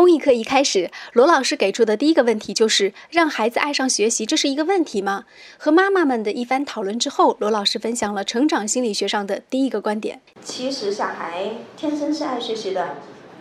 [0.00, 5.26] 公益课一开始，罗老师给出的第一个问题就是让孩子爱上学习，这是一个问题吗？
[5.58, 10.22] 和妈妈们的一番讨论之后，罗老师分享了成长心理学上的第一个观点。
[10.42, 12.96] 其实小孩天生是爱学习的，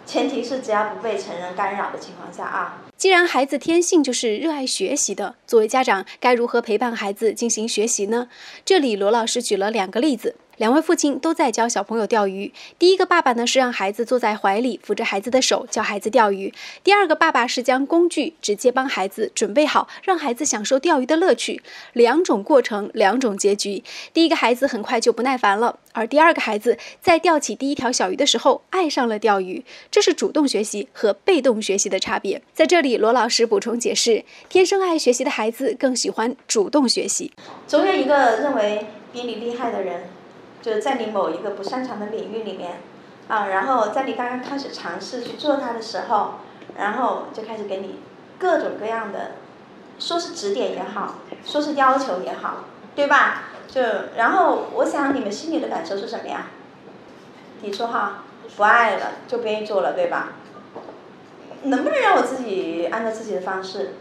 [0.06, 2.84] 前提是只要不被成人干扰的情况下啊。
[2.98, 8.28] 既然孩子天性就是热爱学习的，作为家长该如何陪伴孩子进行学习呢？
[8.66, 10.36] 这里罗老师举了两个例子。
[10.60, 12.52] 两位父亲都在教小朋友钓鱼。
[12.78, 16.52] 第一个爸爸呢是让孩子坐在怀里，扶着孩子的手，教孩子钓鱼；
[16.84, 21.64] 第二个爸爸是将工具直接帮孩子准备好，让孩子享受钓鱼的乐趣。
[21.94, 23.82] 两种过程，两种结局。
[24.14, 29.64] 第一个孩子很快就不耐烦了，而第二个孩子在钓起第一条小鱼的时候爱上了钓鱼。
[29.90, 32.42] 这是主动学习和被动学习的差别。
[32.52, 37.32] 在这里，罗老师补充解释：天生爱学习的孩子更喜欢主动学习。
[37.66, 40.04] 总有一个认为比你厉害的人。
[40.62, 42.80] 就是在你某一个不擅长的领域里面，
[43.28, 46.36] 啊，然后在你刚刚开始尝试去做它的时候，
[46.78, 48.00] 然后就开始给你
[48.38, 49.32] 各种各样的，
[50.00, 53.44] 说是指点也好，说是要求也好，对吧？
[53.68, 53.82] 就
[54.16, 56.48] 然后我想你们心里的感受是什么呀？
[57.62, 58.24] 你说哈，
[58.58, 60.34] 不爱了，就不愿意做了，对吧？
[61.64, 63.96] 能不能让我自己按照自己的方式，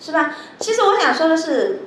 [0.00, 0.34] 是吧？
[0.58, 1.84] 其实我想说的是，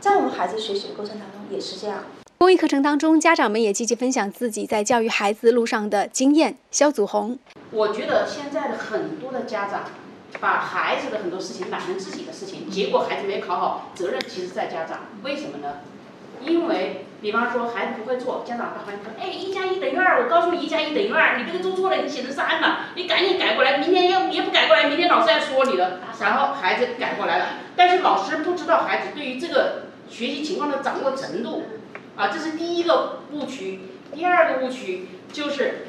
[0.00, 2.04] 在我们孩子学习的过程当中也是这样。
[2.42, 6.56] 公益课程当中，家长们也积极分享自己在教育孩子路上的经验。
[6.72, 7.38] 肖祖红，
[7.70, 9.84] 我觉得现在的很多的家长，
[10.40, 15.02] 把孩子的很多事情揽成自己的事情，结果孩子没考好，责任其实在家长。
[15.22, 15.74] 为什么呢？
[16.44, 23.78] 因为，比方说孩子不会做，家长告诉孩子说：“哎，一加一等于二。”我告诉你，一加一等于二，你这个做错了，你写成三了，你赶紧改过来。
[23.78, 26.00] 明天要你也不改过来，明天老师要说你了。
[26.20, 31.62] 然后孩子改过来了，但是老师不知道孩子对于这个学习情况的掌握程度。
[32.16, 33.80] 啊，这是第一个误区。
[34.14, 35.86] 第二个误区就是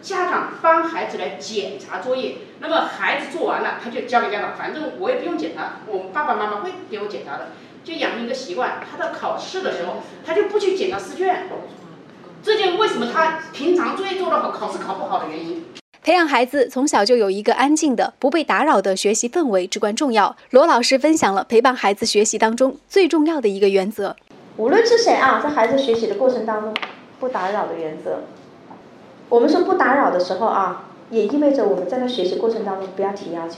[0.00, 7.48] 家长帮孩子来检查作业，那么孩子做完了，他就交给家长，反正我也不用检查，我们爸爸妈妈会给我检查的。
[7.84, 11.46] 就养成一个习惯，他到考试的时候，他就不去检查试卷。
[12.42, 15.64] 这就为什么他平常作业做得好，考试考不好的原因。
[16.02, 20.36] 培养孩子从小就有一个安静的、不被打扰的学习氛围至关重要。
[20.50, 24.16] 罗老师分享了陪伴孩子学习当中最重要的一个原则。
[24.58, 26.74] 无论是谁啊，在孩子学习的过程当中，
[27.20, 28.20] 不打扰的原则。
[29.28, 33.56] 我们说不打扰的时候啊，也意味着我们在他学习过程当中不要提要求，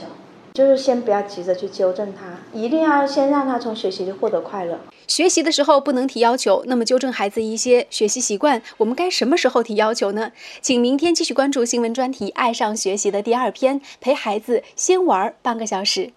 [0.53, 4.79] 就是先不要急着去纠正他，一定要先让他从学习里获得快乐。
[5.07, 10.33] 学习的时候不能提要求，那么纠正孩子一些学习习惯，我们该什么时候提要求呢？
[10.61, 16.11] 请明天继续关注新闻专题《爱上学习》的第二篇，陪孩子先玩半个小时。